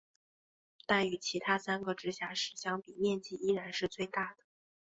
[0.87, 4.43] 但与其他三个直辖市相比面积依然是最大的。